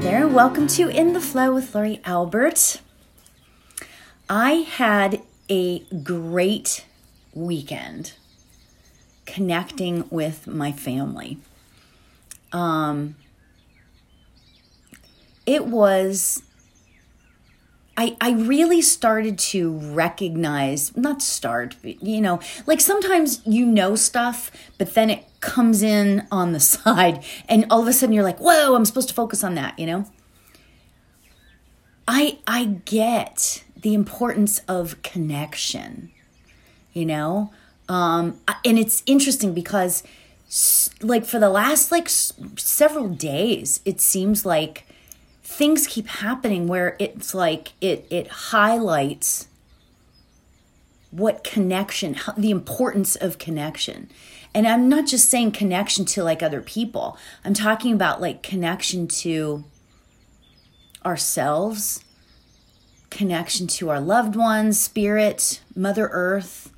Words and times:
There. 0.00 0.28
Welcome 0.28 0.66
to 0.68 0.88
In 0.90 1.14
the 1.14 1.22
Flow 1.22 1.54
with 1.54 1.74
Lori 1.74 2.02
Albert. 2.04 2.82
I 4.28 4.52
had 4.52 5.22
a 5.48 5.80
great 6.02 6.84
weekend 7.32 8.12
connecting 9.24 10.04
with 10.10 10.46
my 10.46 10.70
family. 10.70 11.38
Um, 12.52 13.16
it 15.46 15.66
was 15.66 16.42
I, 17.96 18.16
I 18.20 18.32
really 18.32 18.82
started 18.82 19.38
to 19.38 19.72
recognize, 19.72 20.94
not 20.96 21.22
start, 21.22 21.76
you 21.82 22.20
know, 22.20 22.40
like 22.66 22.80
sometimes 22.80 23.40
you 23.46 23.64
know 23.64 23.96
stuff, 23.96 24.50
but 24.76 24.94
then 24.94 25.08
it 25.08 25.24
comes 25.40 25.82
in 25.82 26.26
on 26.30 26.52
the 26.52 26.60
side, 26.74 27.24
and 27.48 27.66
all 27.70 27.80
of 27.80 27.88
a 27.88 27.92
sudden 27.92 28.12
you're 28.12 28.24
like, 28.24 28.38
whoa, 28.38 28.74
I'm 28.74 28.84
supposed 28.84 29.08
to 29.08 29.14
focus 29.14 29.42
on 29.42 29.54
that, 29.54 29.78
you 29.78 29.86
know? 29.86 30.06
I 32.08 32.38
I 32.46 32.64
get 32.84 33.64
the 33.80 33.94
importance 33.94 34.60
of 34.68 35.02
connection, 35.02 36.12
you 36.92 37.04
know? 37.04 37.52
Um, 37.88 38.40
and 38.64 38.78
it's 38.78 39.02
interesting 39.06 39.54
because 39.54 40.02
like 41.02 41.24
for 41.24 41.38
the 41.38 41.48
last 41.48 41.90
like 41.90 42.08
several 42.08 43.08
days, 43.08 43.80
it 43.84 44.00
seems 44.00 44.46
like 44.46 44.85
things 45.46 45.86
keep 45.86 46.08
happening 46.08 46.66
where 46.66 46.96
it's 46.98 47.32
like 47.32 47.72
it 47.80 48.04
it 48.10 48.26
highlights 48.26 49.46
what 51.12 51.44
connection 51.44 52.16
the 52.36 52.50
importance 52.50 53.14
of 53.14 53.38
connection. 53.38 54.10
And 54.52 54.66
i'm 54.66 54.88
not 54.88 55.06
just 55.06 55.30
saying 55.30 55.52
connection 55.52 56.04
to 56.06 56.24
like 56.24 56.42
other 56.42 56.60
people. 56.60 57.16
I'm 57.44 57.54
talking 57.54 57.92
about 57.92 58.20
like 58.20 58.42
connection 58.42 59.06
to 59.22 59.64
ourselves 61.04 62.04
connection 63.10 63.68
to 63.68 63.88
our 63.88 64.00
loved 64.00 64.34
ones 64.34 64.80
spirit 64.80 65.60
mother 65.76 66.08
earth 66.10 66.72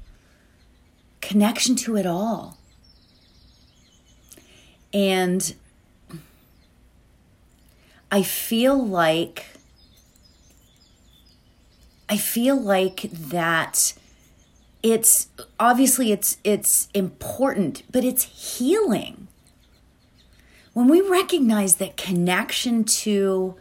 connection 1.22 1.74
to 1.74 1.96
it 1.96 2.04
all. 2.04 2.58
And 4.92 5.54
I 8.10 8.22
feel 8.22 8.82
like 8.84 9.46
I 12.08 12.16
feel 12.16 12.58
like 12.58 13.02
that 13.12 13.92
it's 14.82 15.28
obviously 15.58 16.12
it's 16.12 16.38
it's 16.44 16.88
important, 16.94 17.82
but 17.90 18.04
it's 18.04 18.58
healing. 18.58 19.28
When 20.72 20.88
we 20.88 21.00
recognize 21.00 21.76
that 21.76 21.96
connection 21.96 22.84
to 22.84 23.56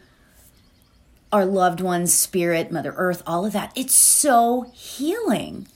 our 1.33 1.45
loved 1.45 1.81
ones, 1.81 2.13
spirit, 2.13 2.71
Mother 2.71 2.93
Earth, 2.95 3.23
all 3.25 3.45
of 3.45 3.53
that, 3.53 3.71
it's 3.75 3.95
so 3.95 4.71
healing. 4.73 5.67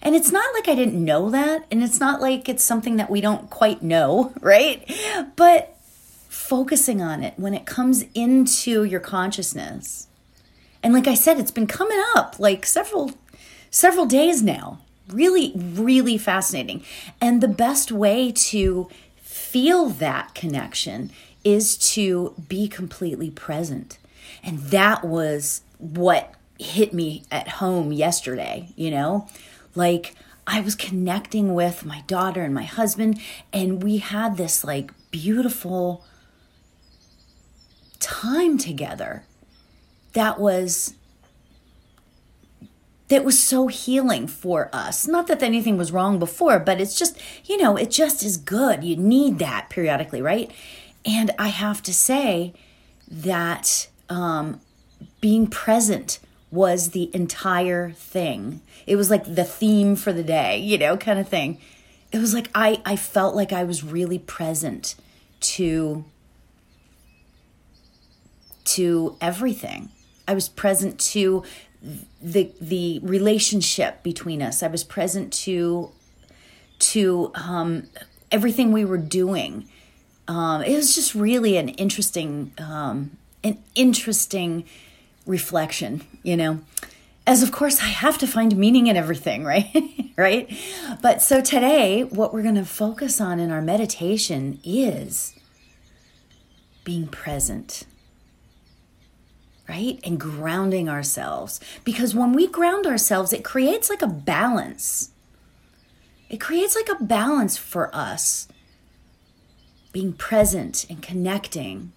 And 0.00 0.14
it's 0.14 0.30
not 0.30 0.54
like 0.54 0.68
I 0.68 0.74
didn't 0.74 1.02
know 1.02 1.30
that, 1.30 1.64
and 1.70 1.82
it's 1.82 1.98
not 1.98 2.20
like 2.20 2.48
it's 2.48 2.62
something 2.62 2.96
that 2.96 3.10
we 3.10 3.20
don't 3.20 3.50
quite 3.50 3.82
know, 3.82 4.32
right? 4.40 4.88
But 5.34 5.73
focusing 6.34 7.00
on 7.00 7.22
it 7.22 7.32
when 7.36 7.54
it 7.54 7.64
comes 7.64 8.04
into 8.12 8.82
your 8.82 9.00
consciousness. 9.00 10.08
And 10.82 10.92
like 10.92 11.06
I 11.06 11.14
said, 11.14 11.38
it's 11.38 11.52
been 11.52 11.68
coming 11.68 12.02
up 12.16 12.38
like 12.38 12.66
several 12.66 13.12
several 13.70 14.04
days 14.04 14.42
now. 14.42 14.80
Really 15.08 15.52
really 15.54 16.18
fascinating. 16.18 16.82
And 17.20 17.40
the 17.40 17.48
best 17.48 17.92
way 17.92 18.32
to 18.32 18.88
feel 19.16 19.86
that 19.90 20.34
connection 20.34 21.12
is 21.44 21.78
to 21.94 22.34
be 22.48 22.66
completely 22.66 23.30
present. 23.30 23.98
And 24.42 24.58
that 24.58 25.04
was 25.04 25.62
what 25.78 26.34
hit 26.58 26.92
me 26.92 27.22
at 27.30 27.48
home 27.48 27.92
yesterday, 27.92 28.70
you 28.74 28.90
know? 28.90 29.28
Like 29.74 30.14
I 30.46 30.60
was 30.60 30.74
connecting 30.74 31.54
with 31.54 31.84
my 31.84 32.02
daughter 32.08 32.42
and 32.42 32.52
my 32.52 32.64
husband 32.64 33.20
and 33.52 33.82
we 33.82 33.98
had 33.98 34.36
this 34.36 34.64
like 34.64 34.90
beautiful 35.10 36.04
time 38.04 38.58
together 38.58 39.24
that 40.12 40.38
was 40.38 40.94
that 43.08 43.24
was 43.24 43.38
so 43.38 43.66
healing 43.66 44.26
for 44.26 44.70
us. 44.72 45.06
Not 45.06 45.26
that 45.26 45.42
anything 45.42 45.76
was 45.76 45.92
wrong 45.92 46.18
before, 46.18 46.58
but 46.58 46.80
it's 46.80 46.98
just, 46.98 47.20
you 47.44 47.58
know, 47.58 47.76
it 47.76 47.90
just 47.90 48.22
is 48.22 48.38
good. 48.38 48.82
You 48.82 48.96
need 48.96 49.38
that 49.40 49.68
periodically, 49.68 50.22
right? 50.22 50.50
And 51.04 51.30
I 51.38 51.48
have 51.48 51.82
to 51.82 51.92
say 51.92 52.54
that 53.06 53.88
um, 54.08 54.60
being 55.20 55.46
present 55.46 56.18
was 56.50 56.90
the 56.90 57.14
entire 57.14 57.90
thing. 57.90 58.62
It 58.86 58.96
was 58.96 59.10
like 59.10 59.34
the 59.34 59.44
theme 59.44 59.96
for 59.96 60.12
the 60.12 60.24
day, 60.24 60.58
you 60.58 60.78
know, 60.78 60.96
kind 60.96 61.18
of 61.18 61.28
thing. 61.28 61.60
It 62.10 62.18
was 62.18 62.32
like 62.32 62.48
I, 62.54 62.80
I 62.86 62.96
felt 62.96 63.36
like 63.36 63.52
I 63.52 63.64
was 63.64 63.84
really 63.84 64.18
present 64.18 64.94
to 65.40 66.04
to 68.64 69.16
everything. 69.20 69.90
I 70.26 70.34
was 70.34 70.48
present 70.48 70.98
to 71.00 71.44
the 72.22 72.50
the 72.60 73.00
relationship 73.02 74.02
between 74.02 74.42
us. 74.42 74.62
I 74.62 74.68
was 74.68 74.84
present 74.84 75.32
to 75.44 75.90
to 76.78 77.30
um, 77.34 77.84
everything 78.30 78.72
we 78.72 78.84
were 78.84 78.98
doing. 78.98 79.68
Um, 80.26 80.62
it 80.62 80.74
was 80.74 80.94
just 80.94 81.14
really 81.14 81.56
an 81.56 81.68
interesting 81.70 82.52
um, 82.58 83.16
an 83.42 83.58
interesting 83.74 84.64
reflection, 85.26 86.02
you 86.22 86.36
know. 86.36 86.60
As 87.26 87.42
of 87.42 87.52
course 87.52 87.80
I 87.80 87.86
have 87.86 88.18
to 88.18 88.26
find 88.26 88.56
meaning 88.56 88.86
in 88.86 88.96
everything, 88.96 89.44
right? 89.54 90.12
right? 90.16 90.50
But 91.02 91.20
so 91.22 91.40
today 91.40 92.04
what 92.04 92.32
we're 92.32 92.42
going 92.42 92.54
to 92.54 92.64
focus 92.64 93.20
on 93.20 93.38
in 93.38 93.50
our 93.50 93.62
meditation 93.62 94.58
is 94.64 95.34
being 96.84 97.08
present 97.08 97.84
right? 99.68 99.98
And 100.04 100.20
grounding 100.20 100.88
ourselves. 100.88 101.60
Because 101.84 102.14
when 102.14 102.32
we 102.32 102.46
ground 102.46 102.86
ourselves, 102.86 103.32
it 103.32 103.44
creates 103.44 103.88
like 103.88 104.02
a 104.02 104.06
balance. 104.06 105.10
It 106.28 106.40
creates 106.40 106.76
like 106.76 106.88
a 106.88 107.02
balance 107.02 107.56
for 107.56 107.94
us 107.94 108.48
being 109.92 110.12
present 110.12 110.86
and 110.90 111.02
connecting. 111.02 111.92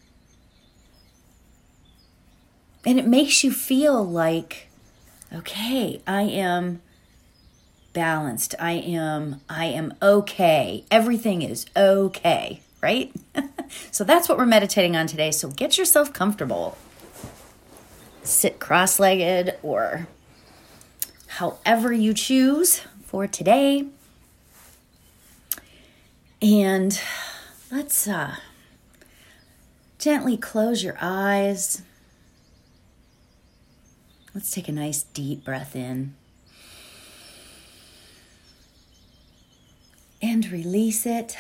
And 2.86 3.00
it 3.00 3.08
makes 3.08 3.44
you 3.44 3.52
feel 3.52 4.04
like, 4.06 4.70
okay, 5.34 6.02
I 6.08 6.22
am 6.22 6.82
balanced. 7.92 8.54
I 8.60 8.74
am 8.74 9.42
I 9.50 9.66
am 9.66 9.96
okay. 10.02 10.86
Everything 10.92 11.42
is 11.42 11.66
okay, 11.76 12.62
right? 12.82 13.12
so 13.92 14.04
that's 14.04 14.30
what 14.30 14.38
we're 14.38 14.46
meditating 14.46 14.96
on 14.96 15.08
today. 15.08 15.32
So 15.32 15.50
get 15.50 15.78
yourself 15.78 16.14
comfortable 16.14 16.78
sit 18.28 18.60
cross 18.60 19.00
legged 19.00 19.56
or 19.64 20.08
however 21.28 21.94
you 21.94 22.14
choose 22.14 22.82
for 23.04 23.28
today. 23.28 23.86
And 26.42 27.00
let's 27.72 28.08
uh, 28.08 28.36
gently 29.98 30.38
close 30.38 30.84
your 30.84 30.98
eyes. 31.02 31.82
Let's 34.36 34.52
take 34.52 34.68
a 34.68 34.72
nice 34.72 35.04
deep 35.04 35.44
breath 35.44 35.76
in. 35.76 36.14
And 40.22 40.48
release 40.52 41.06
it. 41.06 41.38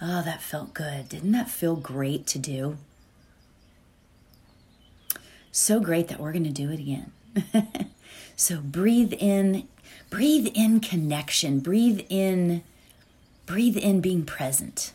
Oh, 0.00 0.22
that 0.22 0.40
felt 0.40 0.74
good. 0.74 1.08
Didn't 1.08 1.32
that 1.32 1.50
feel 1.50 1.74
great 1.74 2.26
to 2.28 2.38
do? 2.38 2.78
So 5.50 5.80
great 5.80 6.06
that 6.08 6.20
we're 6.20 6.32
going 6.32 6.44
to 6.44 6.50
do 6.50 6.70
it 6.70 6.78
again. 6.78 7.10
so 8.36 8.60
breathe 8.60 9.12
in, 9.18 9.66
breathe 10.08 10.46
in 10.54 10.78
connection, 10.78 11.58
breathe 11.58 12.02
in, 12.08 12.62
breathe 13.44 13.76
in 13.76 14.00
being 14.00 14.24
present. 14.24 14.92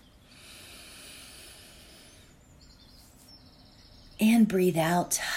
And 4.21 4.47
breathe 4.47 4.77
out. 4.77 5.19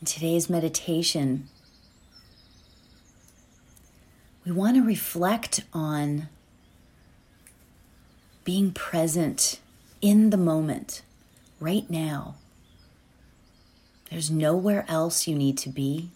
In 0.00 0.06
today's 0.06 0.48
meditation, 0.50 1.48
we 4.48 4.54
want 4.54 4.76
to 4.76 4.82
reflect 4.82 5.62
on 5.74 6.26
being 8.44 8.72
present 8.72 9.60
in 10.00 10.30
the 10.30 10.38
moment, 10.38 11.02
right 11.60 11.90
now. 11.90 12.34
There's 14.10 14.30
nowhere 14.30 14.86
else 14.88 15.28
you 15.28 15.34
need 15.34 15.58
to 15.58 15.68
be, 15.68 16.08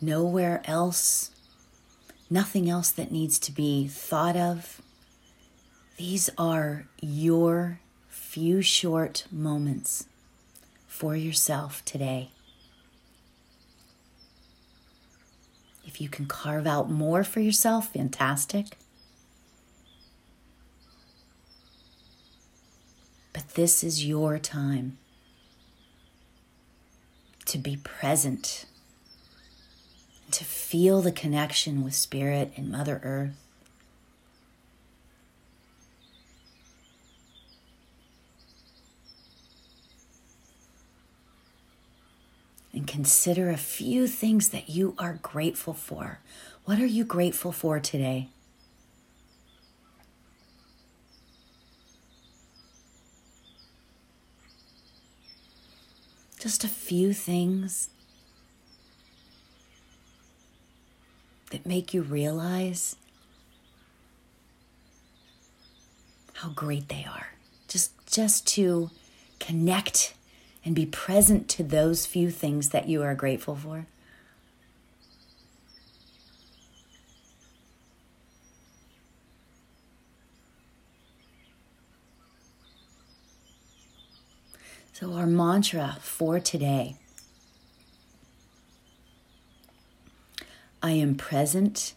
nowhere 0.00 0.60
else, 0.64 1.30
nothing 2.28 2.68
else 2.68 2.90
that 2.90 3.12
needs 3.12 3.38
to 3.40 3.52
be 3.52 3.86
thought 3.86 4.36
of. 4.36 4.82
These 5.98 6.30
are 6.36 6.88
your 7.00 7.78
few 8.08 8.60
short 8.60 9.26
moments 9.30 10.08
for 10.88 11.14
yourself 11.14 11.84
today. 11.84 12.32
If 15.92 16.00
you 16.00 16.08
can 16.08 16.24
carve 16.24 16.66
out 16.66 16.90
more 16.90 17.22
for 17.22 17.40
yourself, 17.40 17.92
fantastic. 17.92 18.78
But 23.34 23.50
this 23.56 23.84
is 23.84 24.06
your 24.06 24.38
time 24.38 24.96
to 27.44 27.58
be 27.58 27.76
present, 27.76 28.64
to 30.30 30.44
feel 30.44 31.02
the 31.02 31.12
connection 31.12 31.84
with 31.84 31.94
Spirit 31.94 32.54
and 32.56 32.70
Mother 32.70 32.98
Earth. 33.04 33.36
Consider 42.92 43.50
a 43.50 43.56
few 43.56 44.06
things 44.06 44.50
that 44.50 44.68
you 44.68 44.94
are 44.98 45.18
grateful 45.22 45.74
for. 45.74 46.20
What 46.64 46.78
are 46.78 46.86
you 46.86 47.04
grateful 47.04 47.52
for 47.52 47.80
today? 47.80 48.28
just 56.42 56.64
a 56.64 56.68
few 56.68 57.12
things 57.12 57.88
that 61.52 61.64
make 61.64 61.94
you 61.94 62.02
realize 62.02 62.96
how 66.32 66.48
great 66.48 66.88
they 66.88 67.06
are. 67.08 67.28
Just 67.68 67.92
just 68.10 68.44
to 68.48 68.90
connect 69.38 70.14
and 70.64 70.74
be 70.74 70.86
present 70.86 71.48
to 71.48 71.62
those 71.62 72.06
few 72.06 72.30
things 72.30 72.70
that 72.70 72.88
you 72.88 73.02
are 73.02 73.14
grateful 73.14 73.56
for. 73.56 73.86
So, 84.92 85.14
our 85.14 85.26
mantra 85.26 85.96
for 86.00 86.38
today 86.38 86.96
I 90.84 90.92
am 90.92 91.14
present, 91.14 91.94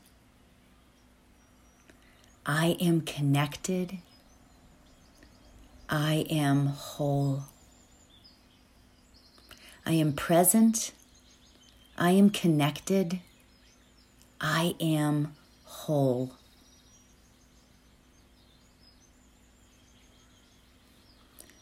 I 2.45 2.77
am 2.79 3.01
connected, 3.01 3.97
I 5.89 6.25
am 6.29 6.67
whole. 6.67 7.45
I 9.85 9.93
am 9.93 10.13
present, 10.13 10.91
I 11.97 12.11
am 12.11 12.29
connected, 12.29 13.19
I 14.41 14.75
am 14.79 15.35
whole. 15.63 16.33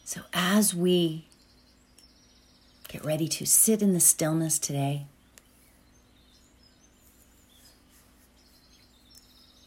So, 0.04 0.20
as 0.32 0.74
we 0.74 1.24
Get 2.94 3.04
ready 3.04 3.26
to 3.26 3.44
sit 3.44 3.82
in 3.82 3.92
the 3.92 3.98
stillness 3.98 4.56
today. 4.56 5.06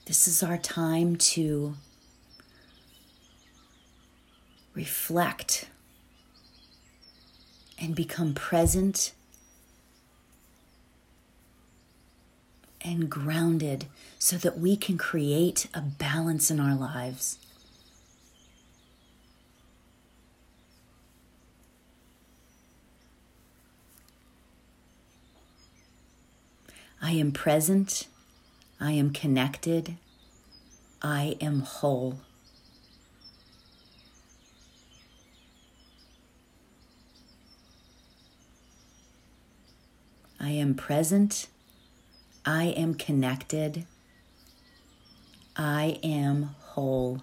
This 0.06 0.30
is 0.30 0.42
our 0.42 0.58
time 0.58 1.18
to 1.18 1.76
reflect 4.74 5.66
and 7.80 7.96
become 7.96 8.34
present 8.34 9.14
and 12.82 13.10
grounded 13.10 13.86
so 14.18 14.38
that 14.38 14.58
we 14.58 14.76
can 14.78 14.98
create 14.98 15.68
a 15.74 15.82
balance 15.82 16.50
in 16.50 16.60
our 16.60 16.76
lives. 16.76 17.38
I 27.02 27.12
am 27.12 27.32
present. 27.32 28.08
I 28.80 28.92
am 28.94 29.12
connected. 29.12 29.98
I 31.02 31.38
am 31.40 31.62
whole. 31.62 32.20
I 40.40 40.52
am 40.52 40.76
present. 40.76 41.48
I 42.46 42.66
am 42.66 42.94
connected. 42.94 43.86
I 45.56 46.00
am 46.04 46.56
whole. 46.60 47.22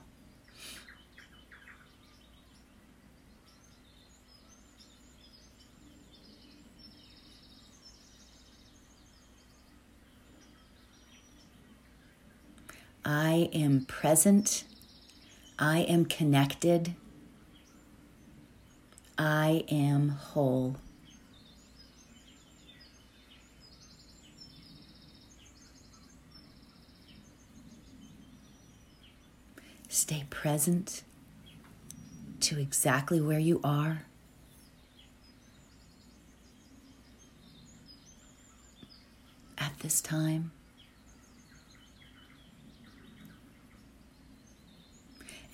I 13.04 13.48
am 13.52 13.84
present. 13.86 14.64
I 15.58 15.80
am 15.80 16.04
connected. 16.04 16.94
I 19.16 19.64
am 19.68 20.08
whole. 20.08 20.76
Stay 29.94 30.24
present 30.28 31.04
to 32.40 32.58
exactly 32.60 33.20
where 33.20 33.38
you 33.38 33.60
are. 33.62 34.02
At 39.56 39.78
this 39.78 40.00
time. 40.00 40.50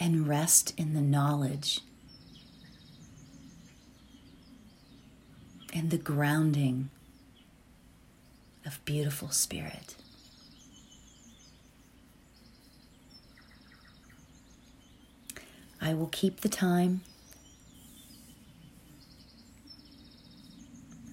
and 0.03 0.27
rest 0.27 0.73
in 0.79 0.95
the 0.95 1.03
knowledge 1.03 1.81
and 5.75 5.91
the 5.91 5.99
grounding 5.99 6.89
of 8.65 8.83
beautiful 8.87 9.29
spirit. 9.29 9.97
I 15.81 15.95
will 15.95 16.09
keep 16.09 16.41
the 16.41 16.49
time. 16.49 17.01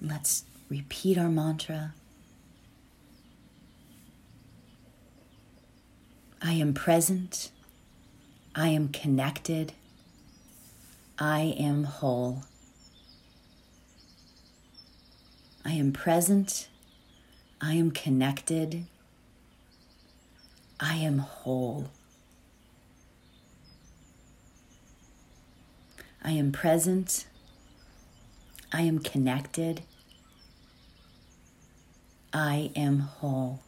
Let's 0.02 0.44
repeat 0.68 1.16
our 1.18 1.28
mantra. 1.28 1.94
I 6.42 6.52
am 6.52 6.74
present. 6.74 7.50
I 8.54 8.68
am 8.68 8.88
connected. 8.88 9.72
I 11.18 11.54
am 11.58 11.84
whole. 11.84 12.42
I 15.64 15.72
am 15.72 15.92
present. 15.92 16.68
I 17.60 17.74
am 17.74 17.90
connected. 17.90 18.86
I 20.78 20.94
am 20.96 21.18
whole. 21.18 21.88
I 26.22 26.32
am 26.32 26.52
present. 26.52 27.26
I 28.72 28.82
am 28.82 28.98
connected. 28.98 29.82
I 32.32 32.70
am 32.76 33.00
whole. 33.00 33.62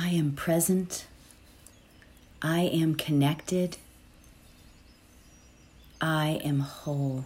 I 0.00 0.10
am 0.10 0.30
present. 0.30 1.08
I 2.40 2.60
am 2.60 2.94
connected. 2.94 3.78
I 6.00 6.40
am 6.44 6.60
whole. 6.60 7.24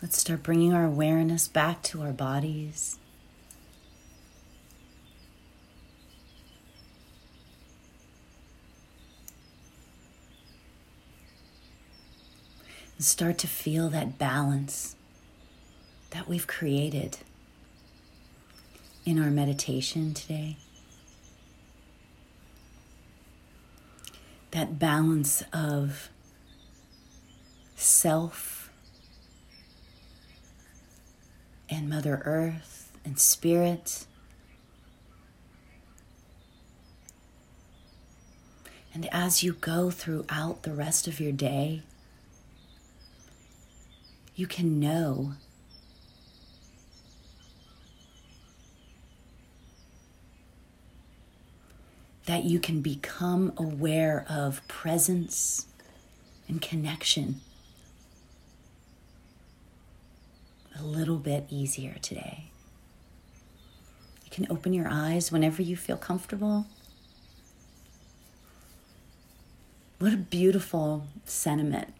Let's 0.00 0.18
start 0.18 0.42
bringing 0.42 0.72
our 0.72 0.86
awareness 0.86 1.46
back 1.46 1.82
to 1.82 2.00
our 2.00 2.12
bodies. 2.12 2.96
Start 13.06 13.38
to 13.38 13.46
feel 13.46 13.88
that 13.90 14.18
balance 14.18 14.96
that 16.10 16.28
we've 16.28 16.46
created 16.46 17.18
in 19.04 19.22
our 19.22 19.30
meditation 19.30 20.12
today. 20.12 20.56
That 24.50 24.78
balance 24.78 25.42
of 25.52 26.08
self 27.76 28.70
and 31.68 31.88
Mother 31.88 32.22
Earth 32.24 32.90
and 33.04 33.18
Spirit. 33.18 34.06
And 38.94 39.08
as 39.12 39.42
you 39.42 39.52
go 39.52 39.90
throughout 39.90 40.62
the 40.62 40.72
rest 40.72 41.06
of 41.06 41.20
your 41.20 41.32
day, 41.32 41.82
you 44.36 44.46
can 44.46 44.78
know 44.78 45.32
that 52.26 52.44
you 52.44 52.60
can 52.60 52.82
become 52.82 53.52
aware 53.56 54.26
of 54.28 54.66
presence 54.68 55.66
and 56.48 56.60
connection 56.60 57.40
a 60.78 60.82
little 60.84 61.16
bit 61.16 61.46
easier 61.48 61.94
today. 62.02 62.50
You 64.24 64.30
can 64.30 64.46
open 64.50 64.74
your 64.74 64.88
eyes 64.90 65.32
whenever 65.32 65.62
you 65.62 65.76
feel 65.76 65.96
comfortable. 65.96 66.66
What 69.98 70.12
a 70.12 70.18
beautiful 70.18 71.06
sentiment 71.24 71.94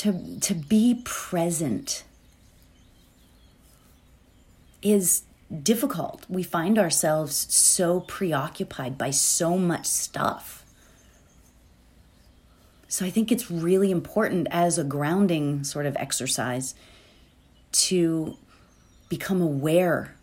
to, 0.00 0.40
to 0.40 0.54
be 0.54 1.02
present 1.04 2.04
is 4.80 5.24
difficult. 5.62 6.24
We 6.26 6.42
find 6.42 6.78
ourselves 6.78 7.36
so 7.54 8.00
preoccupied 8.00 8.96
by 8.96 9.10
so 9.10 9.58
much 9.58 9.84
stuff. 9.84 10.64
So 12.88 13.04
I 13.04 13.10
think 13.10 13.30
it's 13.30 13.50
really 13.50 13.90
important 13.90 14.48
as 14.50 14.78
a 14.78 14.84
grounding 14.84 15.64
sort 15.64 15.84
of 15.84 15.94
exercise 15.98 16.74
to 17.72 18.38
become 19.10 19.42
aware 19.42 20.16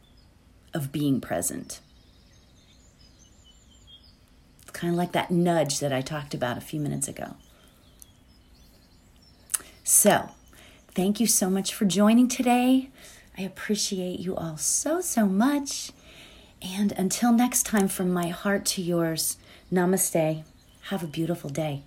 of 0.73 0.91
being 0.91 1.21
present. 1.21 1.81
It's 4.63 4.71
kind 4.71 4.91
of 4.91 4.97
like 4.97 5.11
that 5.11 5.29
nudge 5.29 5.79
that 5.81 5.93
I 5.93 6.01
talked 6.01 6.33
about 6.33 6.57
a 6.57 6.61
few 6.61 6.79
minutes 6.79 7.07
ago. 7.07 7.35
So, 9.89 10.31
thank 10.95 11.21
you 11.21 11.27
so 11.27 11.49
much 11.49 11.73
for 11.73 11.85
joining 11.85 12.27
today. 12.27 12.89
I 13.37 13.43
appreciate 13.43 14.19
you 14.19 14.35
all 14.35 14.57
so, 14.57 14.99
so 14.99 15.25
much. 15.25 15.93
And 16.61 16.91
until 16.91 17.31
next 17.31 17.63
time, 17.63 17.87
from 17.87 18.11
my 18.11 18.27
heart 18.27 18.65
to 18.65 18.81
yours, 18.81 19.37
namaste. 19.71 20.43
Have 20.89 21.03
a 21.03 21.07
beautiful 21.07 21.49
day. 21.49 21.83